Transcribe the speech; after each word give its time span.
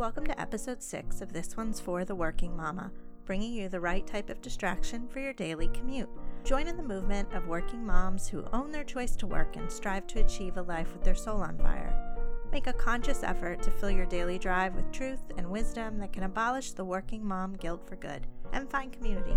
Welcome 0.00 0.24
to 0.28 0.40
episode 0.40 0.82
6 0.82 1.20
of 1.20 1.34
This 1.34 1.58
One's 1.58 1.78
for 1.78 2.06
the 2.06 2.14
Working 2.14 2.56
Mama, 2.56 2.90
bringing 3.26 3.52
you 3.52 3.68
the 3.68 3.80
right 3.80 4.06
type 4.06 4.30
of 4.30 4.40
distraction 4.40 5.06
for 5.06 5.20
your 5.20 5.34
daily 5.34 5.68
commute. 5.74 6.08
Join 6.42 6.68
in 6.68 6.78
the 6.78 6.82
movement 6.82 7.30
of 7.34 7.48
working 7.48 7.84
moms 7.84 8.26
who 8.26 8.46
own 8.54 8.72
their 8.72 8.82
choice 8.82 9.14
to 9.16 9.26
work 9.26 9.56
and 9.56 9.70
strive 9.70 10.06
to 10.06 10.20
achieve 10.20 10.56
a 10.56 10.62
life 10.62 10.90
with 10.94 11.04
their 11.04 11.14
soul 11.14 11.42
on 11.42 11.58
fire. 11.58 12.16
Make 12.50 12.66
a 12.66 12.72
conscious 12.72 13.22
effort 13.22 13.62
to 13.62 13.70
fill 13.70 13.90
your 13.90 14.06
daily 14.06 14.38
drive 14.38 14.74
with 14.74 14.90
truth 14.90 15.20
and 15.36 15.50
wisdom 15.50 15.98
that 15.98 16.14
can 16.14 16.22
abolish 16.22 16.72
the 16.72 16.82
working 16.86 17.22
mom 17.22 17.56
guilt 17.56 17.86
for 17.86 17.96
good 17.96 18.26
and 18.54 18.70
find 18.70 18.94
community. 18.94 19.36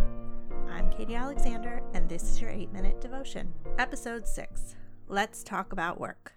I'm 0.70 0.90
Katie 0.92 1.16
Alexander, 1.16 1.84
and 1.94 2.08
this 2.08 2.24
is 2.24 2.40
your 2.40 2.52
8 2.52 2.72
minute 2.72 3.02
devotion. 3.02 3.54
Episode 3.80 4.26
6 4.26 4.78
Let's 5.10 5.44
Talk 5.44 5.74
About 5.74 6.00
Work. 6.00 6.36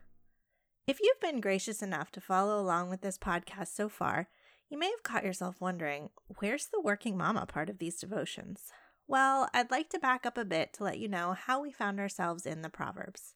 If 0.87 1.01
you've 1.03 1.19
been 1.19 1.41
gracious 1.41 1.83
enough 1.83 2.13
to 2.13 2.21
follow 2.21 2.61
along 2.61 2.91
with 2.91 3.01
this 3.01 3.19
podcast 3.19 3.75
so 3.75 3.89
far, 3.89 4.29
you 4.71 4.79
may 4.79 4.89
have 4.89 5.03
caught 5.03 5.25
yourself 5.25 5.61
wondering 5.61 6.11
where's 6.39 6.67
the 6.67 6.81
working 6.81 7.17
mama 7.17 7.45
part 7.45 7.69
of 7.69 7.79
these 7.79 7.99
devotions? 7.99 8.71
Well, 9.09 9.49
I'd 9.53 9.73
like 9.73 9.91
to 9.91 9.99
back 9.99 10.25
up 10.25 10.39
a 10.39 10.45
bit 10.45 10.73
to 10.75 10.85
let 10.85 11.01
you 11.01 11.09
know 11.09 11.33
how 11.33 11.61
we 11.61 11.73
found 11.73 11.99
ourselves 11.99 12.47
in 12.47 12.63
the 12.63 12.69
Proverbs. 12.69 13.35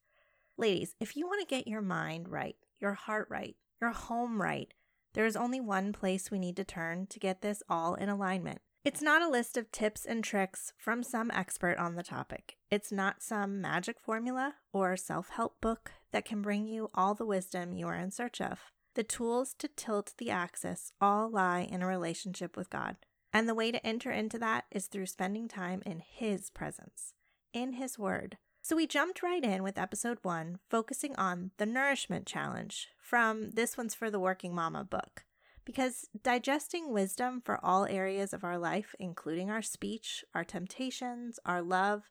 Ladies, 0.56 0.95
if 1.01 1.16
you 1.16 1.27
want 1.27 1.41
to 1.41 1.52
get 1.52 1.66
your 1.66 1.83
mind 1.83 2.28
right, 2.28 2.55
your 2.78 2.95
heart 2.95 3.27
right, 3.28 3.56
your 3.80 3.91
home 3.91 4.41
right, 4.41 4.73
there 5.14 5.27
is 5.27 5.34
only 5.34 5.61
one 5.61 5.92
place 5.92 6.30
we 6.30 6.39
need 6.39 6.55
to 6.55 6.64
turn 6.64 7.09
to 7.09 7.19
get 7.19 7.42
this 7.42 7.64
all 7.69 7.97
in 7.97 8.09
alignment. 8.09 8.61
It's 8.84 9.03
not 9.03 9.23
a 9.23 9.28
list 9.28 9.56
of 9.56 9.73
tips 9.73 10.06
and 10.06 10.23
tricks 10.23 10.73
from 10.78 11.03
some 11.03 11.33
expert 11.33 11.78
on 11.78 11.97
the 11.97 12.05
topic. 12.05 12.59
It's 12.70 12.92
not 12.92 13.25
some 13.25 13.61
magic 13.61 13.98
formula 13.98 14.55
or 14.73 14.97
self 14.97 15.30
help 15.30 15.61
book 15.61 15.91
that 16.12 16.24
can 16.24 16.42
bring 16.42 16.66
you 16.66 16.91
all 16.95 17.14
the 17.14 17.27
wisdom 17.27 17.73
you 17.73 17.87
are 17.87 17.96
in 17.96 18.10
search 18.10 18.41
of. 18.41 18.60
The 18.95 19.02
tools 19.02 19.55
to 19.59 19.69
tilt 19.69 20.14
the 20.19 20.30
axis 20.30 20.92
all 21.00 21.30
lie 21.30 21.69
in 21.70 21.83
a 21.83 21.86
relationship 21.86 22.56
with 22.56 22.70
God. 22.70 22.97
And 23.33 23.48
the 23.48 23.55
way 23.55 23.70
to 23.70 23.86
enter 23.86 24.11
into 24.11 24.39
that 24.41 24.64
is 24.70 24.86
through 24.86 25.06
spending 25.06 25.47
time 25.47 25.83
in 25.86 26.00
His 26.00 26.50
presence, 26.50 27.14
in 27.52 27.75
His 27.75 27.98
Word. 27.98 28.39
So 28.62 28.77
we 28.77 28.86
jumped 28.86 29.22
right 29.22 29.42
in 29.42 29.62
with 29.62 29.78
episode 29.78 30.19
one, 30.22 30.58
focusing 30.69 31.14
on 31.17 31.52
the 31.56 31.67
Nourishment 31.67 32.27
Challenge 32.27 32.89
from 33.00 33.52
This 33.52 33.78
One's 33.78 33.95
for 33.95 34.11
the 34.11 34.20
Working 34.20 34.55
Mama 34.55 34.84
book 34.84 35.24
because 35.64 36.08
digesting 36.22 36.92
wisdom 36.92 37.41
for 37.45 37.64
all 37.64 37.86
areas 37.86 38.33
of 38.33 38.42
our 38.42 38.58
life, 38.58 38.95
including 38.98 39.50
our 39.50 39.62
speech, 39.62 40.24
our 40.34 40.42
temptations, 40.42 41.39
our 41.45 41.62
love, 41.62 42.11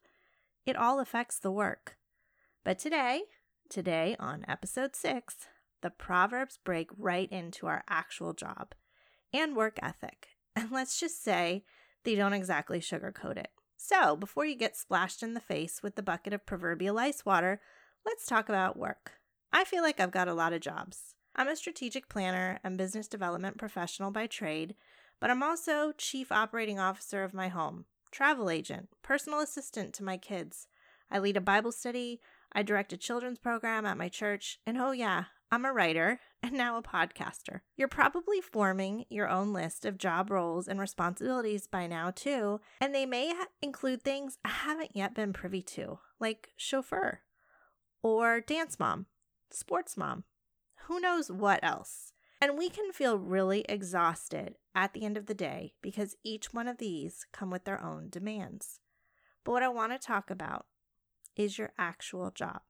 it 0.66 0.78
all 0.78 1.00
affects 1.00 1.40
the 1.40 1.52
work. 1.52 1.98
But 2.64 2.80
today, 2.80 3.24
today 3.70 4.16
on 4.20 4.44
episode 4.48 4.96
six, 4.96 5.48
the 5.82 5.90
Proverbs 5.90 6.60
break 6.64 6.90
right 6.98 7.32
into 7.32 7.68
our 7.68 7.84
actual 7.88 8.34
job 8.34 8.74
and 9.34 9.56
work 9.56 9.80
ethic. 9.82 10.30
And 10.56 10.72
let's 10.72 11.00
just 11.00 11.24
say 11.24 11.64
they 12.04 12.16
don't 12.16 12.34
exactly 12.34 12.82
sugarcoat 12.82 13.38
it. 13.38 13.52
So, 13.78 14.18
before 14.18 14.46
you 14.46 14.56
get 14.56 14.76
splashed 14.76 15.24
in 15.24 15.36
the 15.36 15.40
face 15.40 15.82
with 15.82 15.96
the 15.96 16.04
bucket 16.04 16.34
of 16.34 16.46
proverbial 16.46 17.00
ice 17.00 17.24
water, 17.26 17.62
let's 18.06 18.26
talk 18.26 18.50
about 18.50 18.76
work. 18.76 19.14
I 19.54 19.64
feel 19.64 19.84
like 19.84 20.02
I've 20.02 20.12
got 20.12 20.28
a 20.28 20.34
lot 20.34 20.52
of 20.52 20.60
jobs. 20.60 21.16
I'm 21.34 21.48
a 21.48 21.56
strategic 21.56 22.10
planner 22.10 22.60
and 22.62 22.78
business 22.78 23.08
development 23.08 23.58
professional 23.58 24.12
by 24.12 24.28
trade, 24.28 24.76
but 25.22 25.30
I'm 25.30 25.44
also 25.44 25.94
chief 25.98 26.30
operating 26.30 26.80
officer 26.80 27.24
of 27.24 27.34
my 27.34 27.48
home, 27.48 27.86
travel 28.12 28.50
agent, 28.50 28.90
personal 29.02 29.40
assistant 29.40 29.94
to 29.94 30.04
my 30.04 30.18
kids. 30.18 30.68
I 31.10 31.20
lead 31.20 31.38
a 31.38 31.42
Bible 31.42 31.72
study, 31.72 32.20
I 32.52 32.64
direct 32.64 32.94
a 32.94 32.98
children's 32.98 33.40
program 33.40 33.86
at 33.86 33.98
my 33.98 34.10
church, 34.10 34.60
and 34.66 34.78
oh, 34.78 34.92
yeah, 34.92 35.26
I'm 35.52 35.66
a 35.66 35.74
writer 35.74 36.20
and 36.44 36.54
now 36.54 36.78
a 36.78 36.84
podcaster. 36.84 37.62
You're 37.76 37.88
probably 37.88 38.42
forming 38.42 39.06
your 39.10 39.28
own 39.28 39.54
list 39.54 39.86
of 39.86 39.98
job 39.98 40.30
roles 40.30 40.68
and 40.68 40.80
responsibilities 40.80 41.68
by 41.68 41.88
now, 41.88 42.12
too, 42.12 42.60
and 42.80 42.94
they 42.94 43.06
may 43.06 43.34
include 43.62 44.04
things 44.04 44.38
I 44.44 44.50
haven't 44.50 44.96
yet 44.96 45.16
been 45.16 45.34
privy 45.34 45.62
to, 45.64 46.00
like 46.20 46.52
chauffeur, 46.56 47.22
or 48.02 48.42
dance 48.42 48.80
mom, 48.80 49.08
sports 49.52 49.98
mom, 49.98 50.24
who 50.88 51.00
knows 51.00 51.32
what 51.32 51.60
else. 51.64 52.14
And 52.42 52.58
we 52.58 52.70
can 52.70 52.94
feel 52.94 53.18
really 53.18 53.66
exhausted 53.68 54.56
at 54.74 54.94
the 54.94 55.04
end 55.04 55.18
of 55.18 55.26
the 55.26 55.34
day 55.34 55.74
because 55.82 56.16
each 56.24 56.54
one 56.54 56.70
of 56.70 56.78
these 56.78 57.26
come 57.34 57.50
with 57.50 57.66
their 57.66 57.84
own 57.84 58.08
demands. 58.10 58.80
But 59.44 59.52
what 59.52 59.64
I 59.64 59.68
want 59.68 59.92
to 59.92 60.00
talk 60.00 60.30
about 60.30 60.66
is 61.36 61.58
your 61.58 61.72
actual 61.78 62.32
job, 62.32 62.62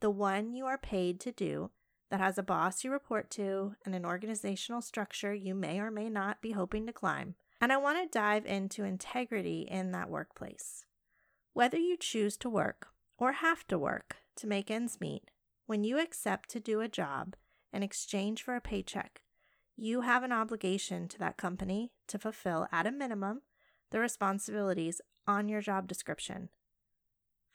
the 0.00 0.10
one 0.10 0.52
you 0.52 0.66
are 0.66 0.78
paid 0.78 1.20
to 1.20 1.32
do 1.32 1.70
that 2.10 2.20
has 2.20 2.36
a 2.36 2.42
boss 2.42 2.84
you 2.84 2.90
report 2.90 3.30
to 3.30 3.74
and 3.86 3.94
an 3.94 4.04
organizational 4.04 4.82
structure 4.82 5.32
you 5.32 5.54
may 5.54 5.80
or 5.80 5.90
may 5.90 6.10
not 6.10 6.42
be 6.42 6.52
hoping 6.52 6.86
to 6.86 6.92
climb. 6.92 7.34
And 7.60 7.72
I 7.72 7.78
want 7.78 8.02
to 8.02 8.18
dive 8.18 8.44
into 8.44 8.84
integrity 8.84 9.66
in 9.70 9.92
that 9.92 10.10
workplace. 10.10 10.84
Whether 11.54 11.78
you 11.78 11.96
choose 11.96 12.36
to 12.38 12.50
work 12.50 12.88
or 13.16 13.32
have 13.32 13.66
to 13.68 13.78
work 13.78 14.16
to 14.36 14.46
make 14.46 14.70
ends 14.70 14.98
meet, 15.00 15.30
when 15.66 15.84
you 15.84 15.98
accept 15.98 16.50
to 16.50 16.60
do 16.60 16.80
a 16.80 16.88
job 16.88 17.34
in 17.72 17.82
exchange 17.82 18.42
for 18.42 18.56
a 18.56 18.60
paycheck, 18.60 19.22
you 19.76 20.02
have 20.02 20.22
an 20.22 20.32
obligation 20.32 21.08
to 21.08 21.18
that 21.18 21.36
company 21.38 21.92
to 22.08 22.18
fulfill, 22.18 22.66
at 22.70 22.86
a 22.86 22.92
minimum, 22.92 23.42
the 23.90 24.00
responsibilities 24.00 25.00
on 25.26 25.48
your 25.48 25.60
job 25.60 25.86
description 25.86 26.50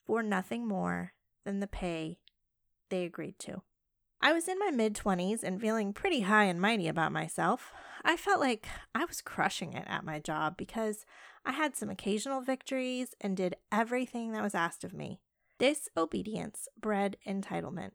for 0.07 0.23
nothing 0.23 0.67
more 0.67 1.13
than 1.45 1.59
the 1.59 1.67
pay 1.67 2.17
they 2.89 3.03
agreed 3.03 3.37
to. 3.39 3.61
I 4.19 4.33
was 4.33 4.47
in 4.47 4.57
my 4.57 4.71
mid 4.71 4.95
20s 4.95 5.43
and 5.43 5.61
feeling 5.61 5.93
pretty 5.93 6.21
high 6.21 6.45
and 6.45 6.59
mighty 6.59 6.87
about 6.87 7.11
myself. 7.11 7.71
I 8.03 8.17
felt 8.17 8.39
like 8.39 8.65
I 8.95 9.05
was 9.05 9.21
crushing 9.21 9.73
it 9.73 9.85
at 9.85 10.03
my 10.03 10.19
job 10.19 10.57
because 10.57 11.05
I 11.45 11.51
had 11.51 11.75
some 11.75 11.89
occasional 11.89 12.41
victories 12.41 13.13
and 13.21 13.37
did 13.37 13.57
everything 13.71 14.31
that 14.31 14.41
was 14.41 14.55
asked 14.55 14.83
of 14.83 14.93
me. 14.93 15.19
This 15.59 15.87
obedience 15.95 16.67
bred 16.81 17.17
entitlement 17.27 17.91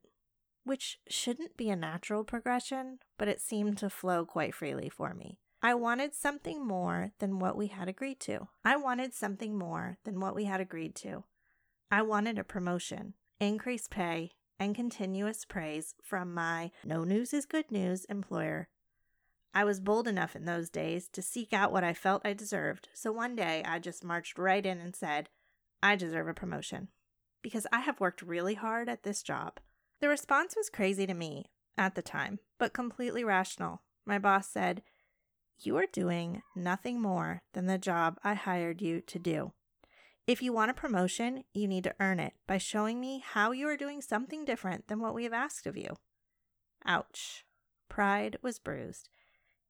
which 0.64 0.98
shouldn't 1.08 1.56
be 1.56 1.70
a 1.70 1.76
natural 1.76 2.24
progression, 2.24 2.98
but 3.18 3.28
it 3.28 3.40
seemed 3.40 3.78
to 3.78 3.90
flow 3.90 4.24
quite 4.24 4.54
freely 4.54 4.88
for 4.88 5.14
me. 5.14 5.38
I 5.62 5.74
wanted 5.74 6.14
something 6.14 6.66
more 6.66 7.12
than 7.18 7.38
what 7.38 7.56
we 7.56 7.68
had 7.68 7.88
agreed 7.88 8.20
to. 8.20 8.48
I 8.64 8.76
wanted 8.76 9.14
something 9.14 9.56
more 9.56 9.98
than 10.04 10.20
what 10.20 10.34
we 10.34 10.44
had 10.44 10.60
agreed 10.60 10.94
to. 10.96 11.24
I 11.92 12.00
wanted 12.00 12.38
a 12.38 12.44
promotion, 12.44 13.12
increased 13.38 13.91
pay, 13.91 14.30
and 14.58 14.75
continuous 14.75 15.44
praise 15.44 15.94
from 16.03 16.32
my 16.32 16.70
no 16.86 17.04
news 17.04 17.34
is 17.34 17.44
good 17.44 17.70
news 17.70 18.06
employer. 18.06 18.70
I 19.53 19.64
was 19.64 19.78
bold 19.78 20.08
enough 20.08 20.34
in 20.34 20.47
those 20.47 20.70
days 20.70 21.06
to 21.08 21.20
seek 21.20 21.52
out 21.52 21.70
what 21.70 21.84
I 21.84 21.92
felt 21.92 22.25
I 22.25 22.32
deserved, 22.32 22.88
so 22.94 23.12
one 23.12 23.36
day 23.36 23.62
I 23.66 23.78
just 23.78 24.04
marched 24.04 24.38
right 24.38 24.64
in 24.64 24.81
and 24.81 24.97
said, 24.97 25.28
I 25.82 25.97
deserve 25.97 26.28
a 26.28 26.32
promotion. 26.32 26.88
Because 27.42 27.66
I 27.70 27.81
have 27.81 28.00
worked 28.00 28.22
really 28.22 28.54
hard 28.54 28.88
at 28.88 29.02
this 29.02 29.22
job. 29.22 29.60
The 30.00 30.08
response 30.08 30.56
was 30.56 30.70
crazy 30.70 31.06
to 31.06 31.12
me 31.12 31.50
at 31.76 31.94
the 31.94 32.00
time, 32.00 32.38
but 32.58 32.72
completely 32.72 33.22
rational. 33.22 33.82
My 34.06 34.19
boss 34.19 34.48
said, 34.48 34.81
You 35.58 35.76
are 35.76 35.84
doing 35.92 36.41
nothing 36.56 37.02
more 37.02 37.42
than 37.52 37.66
the 37.66 37.76
job 37.76 38.19
I 38.25 38.32
hired 38.32 38.81
you 38.81 39.02
to 39.02 39.19
do. 39.19 39.52
If 40.24 40.40
you 40.40 40.52
want 40.52 40.70
a 40.70 40.74
promotion, 40.74 41.42
you 41.52 41.66
need 41.66 41.82
to 41.84 41.94
earn 41.98 42.20
it 42.20 42.34
by 42.46 42.58
showing 42.58 43.00
me 43.00 43.24
how 43.26 43.50
you 43.50 43.66
are 43.68 43.76
doing 43.76 44.00
something 44.00 44.44
different 44.44 44.86
than 44.86 45.00
what 45.00 45.14
we 45.14 45.24
have 45.24 45.32
asked 45.32 45.66
of 45.66 45.76
you. 45.76 45.96
Ouch. 46.86 47.44
Pride 47.88 48.38
was 48.40 48.60
bruised, 48.60 49.08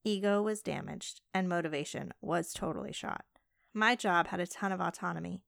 ego 0.04 0.42
was 0.42 0.62
damaged, 0.62 1.22
and 1.32 1.48
motivation 1.48 2.12
was 2.20 2.52
totally 2.52 2.92
shot. 2.92 3.24
My 3.72 3.96
job 3.96 4.28
had 4.28 4.40
a 4.40 4.46
ton 4.46 4.72
of 4.72 4.80
autonomy. 4.80 5.42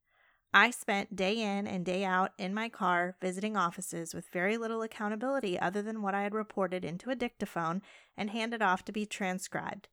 I 0.55 0.71
spent 0.71 1.15
day 1.15 1.39
in 1.39 1.67
and 1.67 1.85
day 1.85 2.05
out 2.05 2.33
in 2.39 2.55
my 2.55 2.69
car 2.69 3.17
visiting 3.21 3.57
offices 3.57 4.15
with 4.15 4.33
very 4.33 4.57
little 4.57 4.83
accountability 4.83 5.59
other 5.59 5.83
than 5.83 6.01
what 6.01 6.15
I 6.15 6.23
had 6.23 6.35
reported 6.35 6.85
into 6.85 7.11
a 7.11 7.17
dictaphone 7.17 7.83
and 8.17 8.31
handed 8.31 8.63
off 8.63 8.85
to 8.87 8.93
be 8.93 9.05
transcribed. 9.05 9.89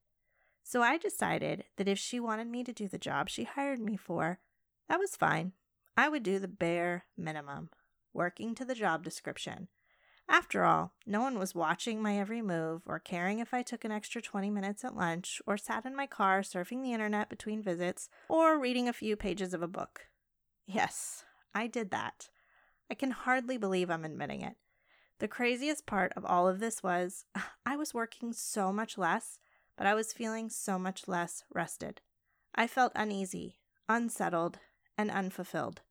So 0.64 0.82
I 0.82 0.98
decided 0.98 1.66
that 1.78 1.88
if 1.88 2.00
she 2.00 2.20
wanted 2.20 2.48
me 2.48 2.64
to 2.64 2.72
do 2.72 2.88
the 2.88 2.98
job 2.98 3.28
she 3.28 3.44
hired 3.44 3.80
me 3.80 3.98
for, 3.98 4.40
that 4.92 5.00
was 5.00 5.16
fine. 5.16 5.54
I 5.96 6.10
would 6.10 6.22
do 6.22 6.38
the 6.38 6.50
bare 6.50 7.06
minimum, 7.16 7.70
working 8.14 8.54
to 8.56 8.66
the 8.66 8.76
job 8.76 9.06
description. 9.06 9.70
After 10.28 10.66
all, 10.66 10.92
no 11.06 11.22
one 11.22 11.40
was 11.40 11.56
watching 11.56 12.02
my 12.02 12.20
every 12.20 12.42
move 12.42 12.82
or 12.86 13.00
caring 13.00 13.40
if 13.40 13.54
I 13.54 13.62
took 13.62 13.86
an 13.86 13.94
extra 13.94 14.22
20 14.22 14.50
minutes 14.50 14.84
at 14.84 14.94
lunch 14.94 15.42
or 15.48 15.56
sat 15.56 15.86
in 15.86 15.96
my 15.96 16.08
car 16.08 16.42
surfing 16.42 16.84
the 16.84 16.92
internet 16.92 17.30
between 17.30 17.64
visits 17.64 18.10
or 18.28 18.60
reading 18.60 18.90
a 18.90 18.94
few 18.94 19.16
pages 19.16 19.54
of 19.54 19.62
a 19.62 19.68
book. 19.68 20.08
Yes, 20.68 21.24
I 21.56 21.68
did 21.68 21.92
that. 21.92 22.28
I 22.90 22.94
can 22.94 23.12
hardly 23.12 23.58
believe 23.58 23.90
I'm 23.90 24.04
admitting 24.04 24.42
it. 24.42 24.58
The 25.20 25.30
craziest 25.30 25.86
part 25.86 26.12
of 26.18 26.26
all 26.26 26.50
of 26.50 26.60
this 26.60 26.84
was 26.84 27.24
I 27.66 27.78
was 27.78 27.94
working 27.94 28.34
so 28.34 28.74
much 28.74 28.98
less, 28.98 29.40
but 29.78 29.88
I 29.88 29.94
was 29.94 30.12
feeling 30.12 30.50
so 30.50 30.78
much 30.78 31.08
less 31.08 31.46
rested. 31.50 32.02
I 32.54 32.68
felt 32.68 32.92
uneasy, 32.94 33.56
unsettled, 33.88 34.60
and 34.98 35.12
unfulfilled. 35.12 35.82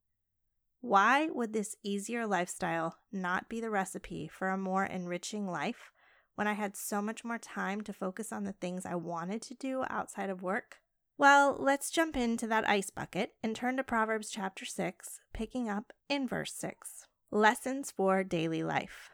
Why 0.80 1.28
would 1.28 1.52
this 1.52 1.76
easier 1.82 2.26
lifestyle 2.26 2.96
not 3.12 3.48
be 3.48 3.60
the 3.60 3.70
recipe 3.70 4.28
for 4.28 4.48
a 4.48 4.56
more 4.56 4.84
enriching 4.84 5.46
life 5.46 5.92
when 6.36 6.46
I 6.46 6.54
had 6.54 6.76
so 6.76 7.02
much 7.02 7.22
more 7.24 7.38
time 7.38 7.82
to 7.82 7.92
focus 7.92 8.32
on 8.32 8.44
the 8.44 8.54
things 8.54 8.86
I 8.86 8.94
wanted 8.94 9.42
to 9.42 9.54
do 9.54 9.84
outside 9.90 10.30
of 10.30 10.42
work? 10.42 10.76
Well, 11.18 11.54
let's 11.58 11.90
jump 11.90 12.16
into 12.16 12.46
that 12.46 12.66
ice 12.66 12.88
bucket 12.88 13.34
and 13.42 13.54
turn 13.54 13.76
to 13.76 13.84
Proverbs 13.84 14.30
chapter 14.30 14.64
6, 14.64 15.20
picking 15.34 15.68
up 15.68 15.92
in 16.08 16.26
verse 16.26 16.54
6. 16.54 17.06
Lessons 17.30 17.90
for 17.90 18.24
daily 18.24 18.62
life. 18.62 19.10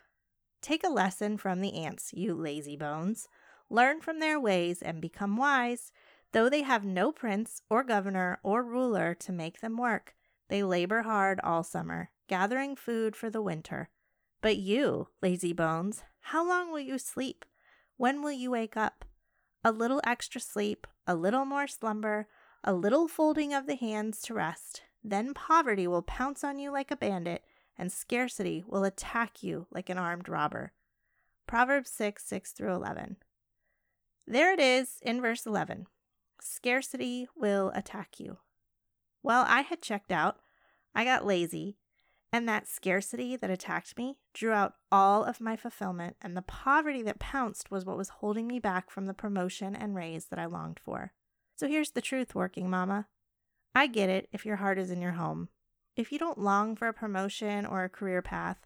Take 0.62 0.85
a 0.85 0.88
lesson 0.88 1.37
from 1.37 1.61
the 1.61 1.75
ants, 1.75 2.12
you 2.12 2.33
lazy 2.35 2.77
bones. 2.77 3.27
Learn 3.69 4.00
from 4.00 4.21
their 4.21 4.38
ways 4.38 4.83
and 4.83 5.00
become 5.00 5.37
wise. 5.37 5.91
Though 6.32 6.49
they 6.49 6.62
have 6.62 6.84
no 6.84 7.12
prince 7.12 7.62
or 7.70 7.82
governor 7.82 8.38
or 8.43 8.62
ruler 8.62 9.14
to 9.14 9.32
make 9.32 9.61
them 9.61 9.76
work, 9.76 10.14
they 10.49 10.62
labor 10.62 11.02
hard 11.02 11.40
all 11.43 11.62
summer, 11.62 12.11
gathering 12.28 12.76
food 12.76 13.17
for 13.17 13.31
the 13.31 13.43
winter. 13.43 13.90
But 14.40 14.56
you, 14.56 15.08
lazy 15.23 15.52
bones, 15.52 16.05
how 16.20 16.46
long 16.46 16.70
will 16.70 16.81
you 16.81 16.99
sleep? 16.99 17.44
When 17.96 18.23
will 18.23 18.32
you 18.32 18.50
wake 18.50 18.76
up? 18.76 19.05
A 19.64 19.73
little 19.73 20.00
extra 20.05 20.40
sleep, 20.40 20.87
a 21.06 21.14
little 21.14 21.44
more 21.44 21.67
slumber, 21.67 22.28
a 22.62 22.73
little 22.73 23.08
folding 23.08 23.55
of 23.55 23.67
the 23.67 23.76
hands 23.76 24.20
to 24.23 24.34
rest. 24.34 24.82
Then 25.02 25.34
poverty 25.34 25.87
will 25.87 26.02
pounce 26.02 26.44
on 26.44 26.58
you 26.58 26.70
like 26.70 26.90
a 26.90 26.96
bandit, 26.96 27.44
and 27.78 27.93
scarcity 27.93 28.64
will 28.67 28.84
attack 28.84 29.43
you 29.43 29.67
like 29.70 29.88
an 29.88 29.99
armed 29.99 30.28
robber. 30.28 30.73
Proverbs 31.46 31.90
6 31.90 32.25
6 32.25 32.52
through 32.52 32.75
11. 32.75 33.17
There 34.26 34.52
it 34.52 34.61
is 34.61 34.99
in 35.02 35.20
verse 35.20 35.46
11. 35.46 35.87
Scarcity 36.49 37.27
will 37.35 37.73
attack 37.75 38.21
you. 38.21 38.39
Well, 39.21 39.45
I 39.49 39.63
had 39.63 39.83
checked 39.83 40.13
out, 40.13 40.39
I 40.95 41.05
got 41.05 41.27
lazy, 41.27 41.77
and 42.33 42.49
that 42.49 42.69
scarcity 42.69 43.35
that 43.35 43.51
attacked 43.51 43.99
me 43.99 44.19
drew 44.33 44.53
out 44.53 44.75
all 44.93 45.25
of 45.25 45.41
my 45.41 45.57
fulfillment, 45.57 46.17
and 46.23 46.37
the 46.37 46.43
poverty 46.43 47.03
that 47.03 47.19
pounced 47.19 47.73
was 47.73 47.85
what 47.85 47.97
was 47.97 48.11
holding 48.21 48.47
me 48.47 48.61
back 48.61 48.91
from 48.91 49.07
the 49.07 49.13
promotion 49.13 49.75
and 49.75 49.97
raise 49.97 50.27
that 50.27 50.39
I 50.39 50.47
longed 50.47 50.79
for. 50.85 51.13
So 51.57 51.67
here's 51.67 51.91
the 51.91 52.01
truth, 52.01 52.35
working 52.35 52.71
mama. 52.71 53.09
I 53.75 53.89
get 53.89 54.09
it 54.09 54.29
if 54.33 54.47
your 54.47 54.57
heart 54.57 54.79
is 54.79 54.93
in 54.93 55.03
your 55.03 55.13
home. 55.13 55.49
If 55.97 56.13
you 56.13 56.19
don't 56.19 56.39
long 56.39 56.77
for 56.77 56.87
a 56.87 56.95
promotion 56.95 57.67
or 57.67 57.83
a 57.83 57.89
career 57.89 58.23
path, 58.23 58.59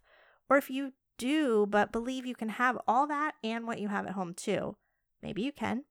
or 0.47 0.57
if 0.57 0.69
you 0.69 0.93
do 1.17 1.65
but 1.65 1.91
believe 1.91 2.27
you 2.27 2.35
can 2.35 2.49
have 2.49 2.77
all 2.87 3.07
that 3.07 3.33
and 3.43 3.65
what 3.65 3.79
you 3.79 3.87
have 3.87 4.05
at 4.05 4.13
home 4.13 4.35
too, 4.35 4.77
maybe 5.23 5.41
you 5.41 5.51
can. 5.51 5.85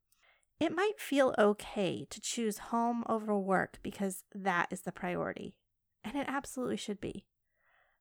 It 0.61 0.77
might 0.77 1.01
feel 1.01 1.35
okay 1.39 2.07
to 2.11 2.21
choose 2.21 2.59
home 2.59 3.03
over 3.09 3.35
work 3.37 3.79
because 3.83 4.25
that 4.35 4.69
is 4.71 4.83
the 4.83 4.93
priority, 4.93 5.57
and 6.05 6.15
it 6.15 6.27
absolutely 6.29 6.77
should 6.77 7.01
be. 7.01 7.25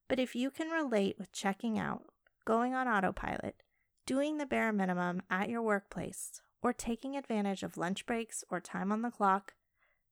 But 0.09 0.19
if 0.19 0.35
you 0.35 0.51
can 0.51 0.67
relate 0.67 1.15
with 1.17 1.31
checking 1.31 1.79
out, 1.79 2.03
going 2.43 2.73
on 2.73 2.85
autopilot, 2.85 3.63
doing 4.05 4.37
the 4.37 4.45
bare 4.45 4.73
minimum 4.73 5.21
at 5.29 5.49
your 5.49 5.61
workplace, 5.61 6.41
or 6.61 6.73
taking 6.73 7.15
advantage 7.15 7.63
of 7.63 7.77
lunch 7.77 8.05
breaks 8.05 8.43
or 8.49 8.59
time 8.59 8.91
on 8.91 9.03
the 9.03 9.11
clock, 9.11 9.53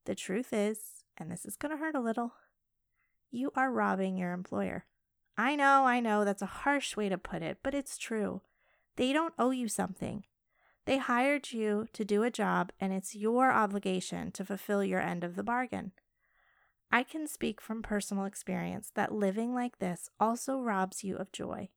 the 0.05 0.15
truth 0.15 0.53
is, 0.53 1.03
and 1.17 1.29
this 1.29 1.43
is 1.43 1.57
going 1.57 1.71
to 1.71 1.77
hurt 1.77 1.95
a 1.95 1.99
little, 1.99 2.31
you 3.29 3.51
are 3.57 3.69
robbing 3.69 4.17
your 4.17 4.31
employer. 4.31 4.85
I 5.37 5.57
know, 5.57 5.85
I 5.85 5.99
know, 5.99 6.23
that's 6.23 6.41
a 6.41 6.45
harsh 6.45 6.95
way 6.95 7.09
to 7.09 7.17
put 7.17 7.41
it, 7.41 7.57
but 7.61 7.75
it's 7.75 7.97
true. 7.97 8.41
They 8.95 9.11
don't 9.11 9.33
owe 9.37 9.51
you 9.51 9.67
something. 9.67 10.23
They 10.87 10.99
hired 10.99 11.51
you 11.51 11.89
to 11.91 12.05
do 12.05 12.23
a 12.23 12.31
job, 12.31 12.71
and 12.79 12.93
it's 12.93 13.13
your 13.13 13.51
obligation 13.51 14.31
to 14.31 14.45
fulfill 14.45 14.85
your 14.85 15.01
end 15.01 15.25
of 15.25 15.35
the 15.35 15.43
bargain. 15.43 15.91
I 16.89 17.03
can 17.03 17.27
speak 17.27 17.59
from 17.59 17.81
personal 17.81 18.23
experience 18.23 18.89
that 18.95 19.11
living 19.11 19.53
like 19.53 19.79
this 19.79 20.09
also 20.17 20.61
robs 20.61 21.03
you 21.03 21.17
of 21.17 21.33
joy. 21.33 21.67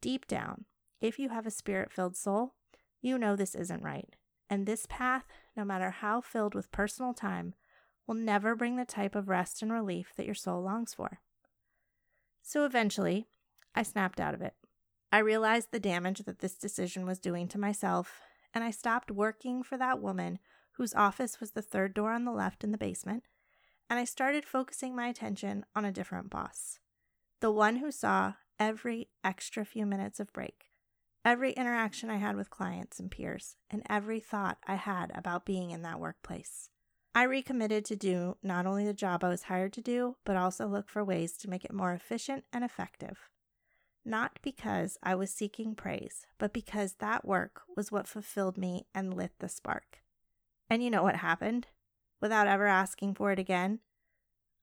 Deep 0.00 0.26
down, 0.26 0.64
if 0.98 1.18
you 1.18 1.28
have 1.28 1.46
a 1.46 1.50
spirit 1.50 1.92
filled 1.92 2.16
soul, 2.16 2.54
you 3.02 3.18
know 3.18 3.36
this 3.36 3.54
isn't 3.54 3.82
right. 3.82 4.16
And 4.48 4.64
this 4.64 4.86
path, 4.88 5.26
no 5.54 5.62
matter 5.62 5.90
how 5.90 6.22
filled 6.22 6.54
with 6.54 6.72
personal 6.72 7.12
time, 7.12 7.52
will 8.06 8.14
never 8.14 8.56
bring 8.56 8.76
the 8.76 8.86
type 8.86 9.14
of 9.14 9.28
rest 9.28 9.60
and 9.60 9.70
relief 9.70 10.14
that 10.16 10.24
your 10.24 10.34
soul 10.34 10.62
longs 10.62 10.94
for. 10.94 11.20
So 12.40 12.64
eventually, 12.64 13.26
I 13.74 13.82
snapped 13.82 14.18
out 14.18 14.32
of 14.32 14.40
it. 14.40 14.54
I 15.12 15.18
realized 15.18 15.68
the 15.70 15.78
damage 15.78 16.20
that 16.20 16.38
this 16.38 16.54
decision 16.54 17.04
was 17.04 17.18
doing 17.18 17.46
to 17.48 17.58
myself, 17.58 18.22
and 18.54 18.64
I 18.64 18.70
stopped 18.70 19.10
working 19.10 19.62
for 19.62 19.76
that 19.76 20.00
woman 20.00 20.38
whose 20.72 20.94
office 20.94 21.40
was 21.40 21.52
the 21.52 21.62
third 21.62 21.94
door 21.94 22.12
on 22.12 22.24
the 22.24 22.32
left 22.32 22.64
in 22.64 22.72
the 22.72 22.78
basement 22.78 23.24
and 23.90 23.98
I 23.98 24.04
started 24.04 24.44
focusing 24.44 24.94
my 24.94 25.08
attention 25.08 25.64
on 25.74 25.84
a 25.84 25.92
different 25.92 26.30
boss. 26.30 26.78
The 27.40 27.50
one 27.50 27.76
who 27.76 27.90
saw 27.90 28.34
every 28.58 29.08
extra 29.24 29.64
few 29.64 29.86
minutes 29.86 30.20
of 30.20 30.32
break, 30.32 30.66
every 31.24 31.52
interaction 31.52 32.10
I 32.10 32.16
had 32.16 32.36
with 32.36 32.50
clients 32.50 32.98
and 32.98 33.10
peers, 33.10 33.56
and 33.70 33.82
every 33.88 34.20
thought 34.20 34.58
I 34.66 34.74
had 34.74 35.12
about 35.14 35.46
being 35.46 35.70
in 35.70 35.82
that 35.82 36.00
workplace. 36.00 36.68
I 37.14 37.22
recommitted 37.22 37.84
to 37.86 37.96
do 37.96 38.36
not 38.42 38.66
only 38.66 38.84
the 38.84 38.92
job 38.92 39.24
I 39.24 39.28
was 39.28 39.44
hired 39.44 39.72
to 39.74 39.80
do, 39.80 40.16
but 40.24 40.36
also 40.36 40.66
look 40.66 40.88
for 40.88 41.04
ways 41.04 41.36
to 41.38 41.50
make 41.50 41.64
it 41.64 41.72
more 41.72 41.92
efficient 41.92 42.44
and 42.52 42.62
effective. 42.62 43.30
Not 44.08 44.38
because 44.42 44.96
I 45.02 45.14
was 45.14 45.30
seeking 45.30 45.74
praise, 45.74 46.26
but 46.38 46.54
because 46.54 46.94
that 46.94 47.26
work 47.26 47.62
was 47.76 47.92
what 47.92 48.08
fulfilled 48.08 48.56
me 48.56 48.86
and 48.94 49.14
lit 49.14 49.32
the 49.38 49.48
spark. 49.48 49.98
And 50.70 50.82
you 50.82 50.90
know 50.90 51.02
what 51.02 51.16
happened? 51.16 51.66
without 52.20 52.46
ever 52.46 52.66
asking 52.66 53.14
for 53.14 53.32
it 53.32 53.38
again, 53.38 53.80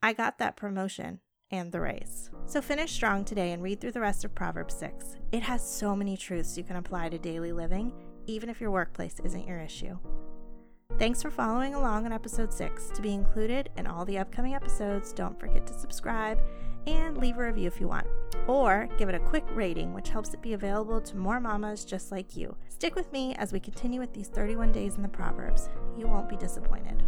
I 0.01 0.13
got 0.13 0.37
that 0.39 0.55
promotion 0.55 1.19
and 1.51 1.71
the 1.71 1.81
raise. 1.81 2.29
So 2.45 2.61
finish 2.61 2.91
strong 2.91 3.23
today 3.23 3.51
and 3.51 3.63
read 3.63 3.79
through 3.79 3.93
the 3.93 4.01
rest 4.01 4.25
of 4.25 4.35
Proverbs 4.35 4.73
6. 4.75 5.15
It 5.31 5.43
has 5.43 5.67
so 5.67 5.95
many 5.95 6.17
truths 6.17 6.57
you 6.57 6.63
can 6.63 6.75
apply 6.75 7.09
to 7.09 7.17
daily 7.17 7.51
living, 7.51 7.93
even 8.25 8.49
if 8.49 8.59
your 8.59 8.71
workplace 8.71 9.19
isn't 9.23 9.47
your 9.47 9.59
issue. 9.59 9.97
Thanks 10.97 11.21
for 11.21 11.31
following 11.31 11.75
along 11.75 12.05
on 12.05 12.11
episode 12.11 12.53
6. 12.53 12.89
To 12.91 13.01
be 13.01 13.13
included 13.13 13.69
in 13.77 13.87
all 13.87 14.05
the 14.05 14.17
upcoming 14.17 14.55
episodes, 14.55 15.13
don't 15.13 15.39
forget 15.39 15.65
to 15.67 15.73
subscribe 15.73 16.39
and 16.87 17.17
leave 17.17 17.37
a 17.37 17.45
review 17.45 17.67
if 17.67 17.79
you 17.79 17.87
want. 17.87 18.07
Or 18.47 18.87
give 18.97 19.09
it 19.09 19.15
a 19.15 19.19
quick 19.19 19.43
rating, 19.53 19.93
which 19.93 20.09
helps 20.09 20.33
it 20.33 20.41
be 20.41 20.53
available 20.53 21.01
to 21.01 21.17
more 21.17 21.39
mamas 21.39 21.83
just 21.83 22.11
like 22.11 22.35
you. 22.37 22.55
Stick 22.69 22.95
with 22.95 23.11
me 23.11 23.33
as 23.35 23.51
we 23.51 23.59
continue 23.59 23.99
with 23.99 24.13
these 24.13 24.27
31 24.27 24.71
days 24.71 24.95
in 24.95 25.01
the 25.01 25.07
Proverbs. 25.07 25.69
You 25.97 26.07
won't 26.07 26.29
be 26.29 26.37
disappointed. 26.37 27.03